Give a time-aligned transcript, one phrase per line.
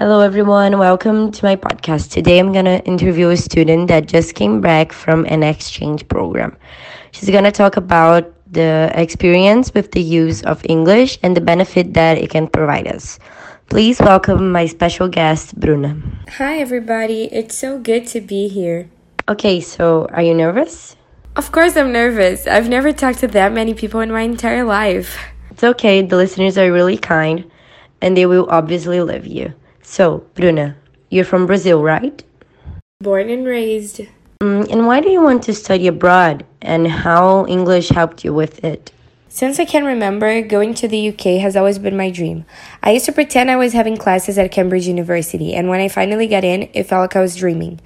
[0.00, 0.78] Hello, everyone.
[0.78, 2.12] Welcome to my podcast.
[2.12, 6.56] Today, I'm going to interview a student that just came back from an exchange program.
[7.10, 11.94] She's going to talk about the experience with the use of English and the benefit
[11.94, 13.18] that it can provide us.
[13.70, 16.00] Please welcome my special guest, Bruna.
[16.28, 17.24] Hi, everybody.
[17.32, 18.88] It's so good to be here.
[19.28, 20.94] Okay, so are you nervous?
[21.34, 22.46] Of course, I'm nervous.
[22.46, 25.18] I've never talked to that many people in my entire life.
[25.50, 27.50] It's okay, the listeners are really kind
[28.00, 29.54] and they will obviously love you.
[29.90, 30.76] So, Bruna,
[31.08, 32.22] you're from Brazil, right?
[33.00, 34.02] Born and raised.
[34.42, 38.62] Mm, and why do you want to study abroad and how English helped you with
[38.62, 38.92] it?
[39.30, 42.44] Since I can remember, going to the UK has always been my dream.
[42.82, 46.26] I used to pretend I was having classes at Cambridge University, and when I finally
[46.26, 47.80] got in, it felt like I was dreaming.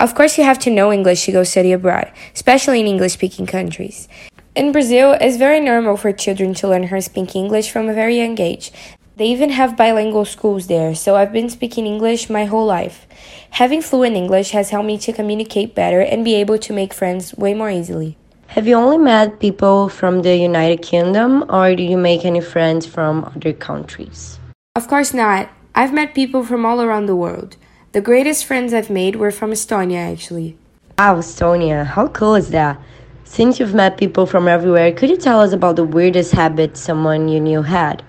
[0.00, 3.46] Of course, you have to know English to go study abroad, especially in English speaking
[3.46, 4.08] countries.
[4.56, 7.94] In Brazil, it's very normal for children to learn how to speak English from a
[7.94, 8.72] very young age.
[9.16, 13.06] They even have bilingual schools there, so I've been speaking English my whole life.
[13.52, 17.34] Having fluent English has helped me to communicate better and be able to make friends
[17.34, 18.18] way more easily.
[18.48, 22.84] Have you only met people from the United Kingdom or do you make any friends
[22.84, 24.38] from other countries?
[24.74, 25.48] Of course not.
[25.74, 27.56] I've met people from all around the world.
[27.92, 30.58] The greatest friends I've made were from Estonia, actually.
[30.98, 32.78] Wow, Estonia, how cool is that?
[33.24, 37.28] Since you've met people from everywhere, could you tell us about the weirdest habit someone
[37.28, 38.02] you knew had?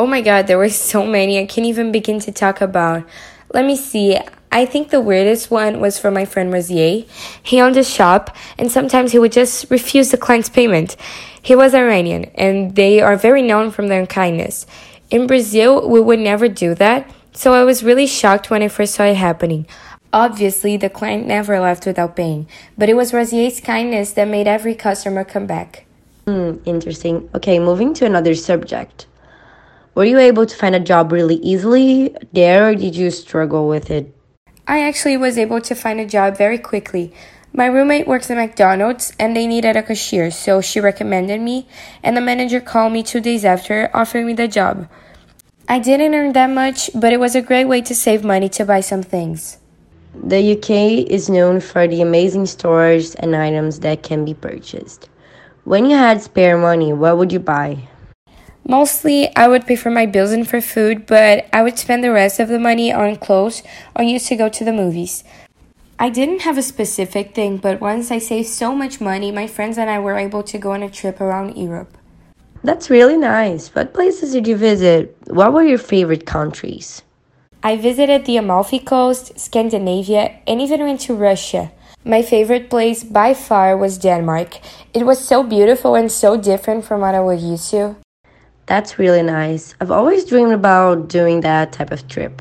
[0.00, 3.06] Oh my god, there were so many I can't even begin to talk about.
[3.52, 4.18] Let me see.
[4.50, 7.04] I think the weirdest one was from my friend Rosier.
[7.42, 10.96] He owned a shop and sometimes he would just refuse the client's payment.
[11.42, 14.64] He was Iranian and they are very known for their kindness.
[15.10, 18.94] In Brazil, we would never do that, so I was really shocked when I first
[18.94, 19.66] saw it happening.
[20.14, 24.74] Obviously, the client never left without paying, but it was Rosier's kindness that made every
[24.74, 25.84] customer come back.
[26.26, 27.28] Hmm, interesting.
[27.34, 29.06] Okay, moving to another subject.
[29.94, 33.90] Were you able to find a job really easily there or did you struggle with
[33.90, 34.14] it?
[34.68, 37.12] I actually was able to find a job very quickly.
[37.52, 41.66] My roommate works at McDonald's and they needed a cashier, so she recommended me,
[42.04, 44.88] and the manager called me two days after, offering me the job.
[45.68, 48.64] I didn't earn that much, but it was a great way to save money to
[48.64, 49.58] buy some things.
[50.14, 55.08] The UK is known for the amazing stores and items that can be purchased.
[55.64, 57.88] When you had spare money, what would you buy?
[58.70, 62.12] Mostly, I would pay for my bills and for food, but I would spend the
[62.12, 63.64] rest of the money on clothes
[63.96, 65.24] or used to go to the movies.
[65.98, 69.76] I didn't have a specific thing, but once I saved so much money, my friends
[69.76, 71.98] and I were able to go on a trip around Europe.
[72.62, 73.74] That's really nice.
[73.74, 75.16] What places did you visit?
[75.26, 77.02] What were your favorite countries?
[77.64, 81.72] I visited the Amalfi Coast, Scandinavia, and even went to Russia.
[82.04, 84.60] My favorite place by far was Denmark.
[84.94, 87.96] It was so beautiful and so different from what I was used to.
[88.70, 89.74] That's really nice.
[89.80, 92.40] I've always dreamed about doing that type of trip.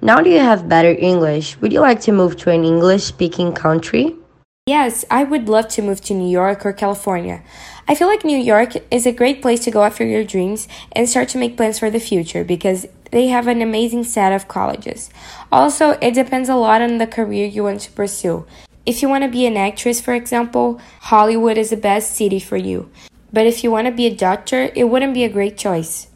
[0.00, 3.52] Now that you have better English, would you like to move to an English speaking
[3.52, 4.16] country?
[4.64, 7.42] Yes, I would love to move to New York or California.
[7.86, 11.06] I feel like New York is a great place to go after your dreams and
[11.06, 15.10] start to make plans for the future because they have an amazing set of colleges.
[15.52, 18.46] Also, it depends a lot on the career you want to pursue.
[18.86, 20.80] If you want to be an actress, for example,
[21.12, 22.88] Hollywood is the best city for you.
[23.32, 26.08] But if you want to be a doctor, it wouldn't be a great choice.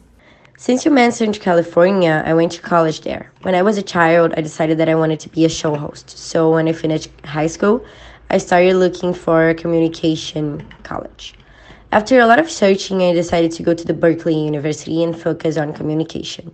[0.57, 3.31] Since you mentioned California, I went to college there.
[3.41, 6.09] When I was a child, I decided that I wanted to be a show host.
[6.09, 7.85] So when I finished high school,
[8.29, 11.35] I started looking for a communication college.
[11.91, 15.55] After a lot of searching, I decided to go to the Berkeley University and focus
[15.55, 16.53] on communication.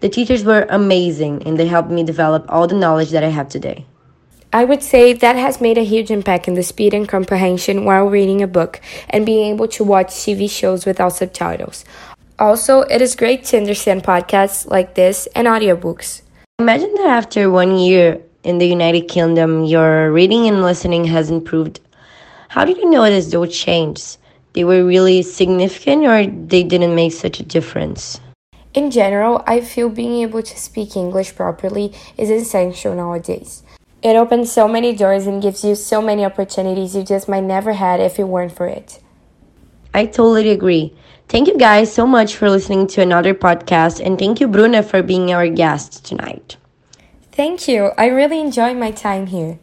[0.00, 3.48] The teachers were amazing and they helped me develop all the knowledge that I have
[3.48, 3.84] today.
[4.50, 8.06] I would say that has made a huge impact in the speed and comprehension while
[8.06, 11.84] reading a book and being able to watch TV shows without subtitles.
[12.38, 16.22] Also, it is great to understand podcasts like this and audiobooks.
[16.60, 21.80] Imagine that after one year in the United Kingdom, your reading and listening has improved.
[22.48, 24.16] How did you notice those changes?
[24.54, 28.18] They were really significant or they didn't make such a difference?
[28.72, 33.62] In general, I feel being able to speak English properly is essential nowadays.
[34.02, 37.72] It opens so many doors and gives you so many opportunities you just might never
[37.72, 39.00] had if it weren't for it.
[39.92, 40.94] I totally agree.
[41.28, 45.02] Thank you guys so much for listening to another podcast and thank you Bruna for
[45.02, 46.56] being our guest tonight.
[47.32, 47.92] Thank you.
[47.98, 49.58] I really enjoyed my time here.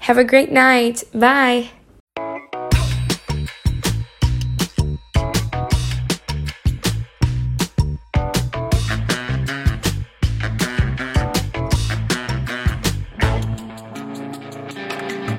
[0.00, 1.04] Have a great night.
[1.14, 1.70] Bye.